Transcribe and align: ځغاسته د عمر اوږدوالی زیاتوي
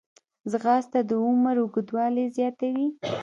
ځغاسته 0.51 0.99
د 1.09 1.11
عمر 1.27 1.55
اوږدوالی 1.61 2.25
زیاتوي 2.37 2.87